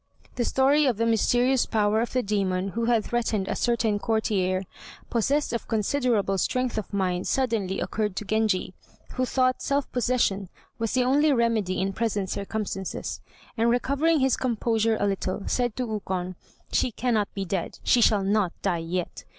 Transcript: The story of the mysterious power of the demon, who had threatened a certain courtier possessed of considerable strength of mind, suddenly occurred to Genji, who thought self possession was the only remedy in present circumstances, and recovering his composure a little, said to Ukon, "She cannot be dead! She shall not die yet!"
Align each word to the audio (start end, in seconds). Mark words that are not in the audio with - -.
The 0.33 0.45
story 0.45 0.87
of 0.87 0.97
the 0.97 1.05
mysterious 1.05 1.67
power 1.67 2.01
of 2.01 2.11
the 2.11 2.23
demon, 2.23 2.69
who 2.69 2.85
had 2.85 3.05
threatened 3.05 3.47
a 3.47 3.55
certain 3.55 3.99
courtier 3.99 4.63
possessed 5.11 5.53
of 5.53 5.67
considerable 5.67 6.39
strength 6.39 6.79
of 6.79 6.91
mind, 6.91 7.27
suddenly 7.27 7.79
occurred 7.79 8.15
to 8.15 8.25
Genji, 8.25 8.73
who 9.13 9.25
thought 9.27 9.61
self 9.61 9.91
possession 9.91 10.49
was 10.79 10.93
the 10.93 11.03
only 11.03 11.31
remedy 11.31 11.79
in 11.79 11.93
present 11.93 12.31
circumstances, 12.31 13.21
and 13.55 13.69
recovering 13.69 14.21
his 14.21 14.37
composure 14.37 14.97
a 14.99 15.05
little, 15.05 15.43
said 15.45 15.75
to 15.75 15.83
Ukon, 15.85 16.35
"She 16.71 16.89
cannot 16.89 17.31
be 17.35 17.45
dead! 17.45 17.77
She 17.83 18.01
shall 18.01 18.23
not 18.23 18.53
die 18.63 18.79
yet!" 18.79 19.23